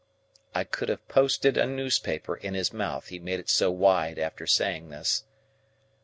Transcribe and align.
I 0.55 0.63
could 0.63 0.89
have 0.89 1.07
posted 1.07 1.57
a 1.57 1.67
newspaper 1.67 2.35
in 2.35 2.55
his 2.55 2.73
mouth, 2.73 3.09
he 3.09 3.19
made 3.19 3.39
it 3.39 3.51
so 3.51 3.69
wide 3.69 4.17
after 4.17 4.47
saying 4.47 4.89
this. 4.89 5.25